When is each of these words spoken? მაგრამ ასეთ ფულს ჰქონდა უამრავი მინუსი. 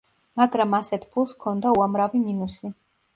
მაგრამ 0.39 0.71
ასეთ 0.77 1.05
ფულს 1.15 1.35
ჰქონდა 1.35 1.73
უამრავი 1.81 2.23
მინუსი. 2.23 2.73